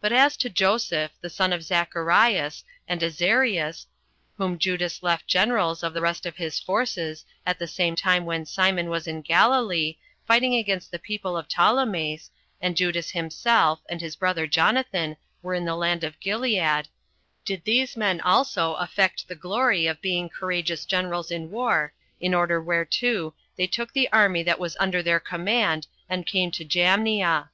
[0.02, 0.02] 6.
[0.02, 3.86] But as to Joseph, the son of Zacharias, and Azarias,
[4.36, 8.44] whom Judas left generals [of the rest of his forces] at the same time when
[8.44, 9.96] Simon was in Galilee,
[10.26, 12.28] fighting against the people of Ptolemais,
[12.60, 16.88] and Judas himself, and his brother Jonathan, were in the land of Gilead,
[17.46, 22.60] did these men also affect the glory of being courageous generals in war, in order
[22.62, 27.48] whereto they took the army that was under their command, and came to Jamnia.